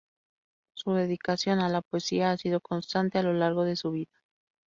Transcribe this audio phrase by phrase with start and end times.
[0.73, 4.19] Su dedicación a la poesía ha sido constante a lo largo de su vida.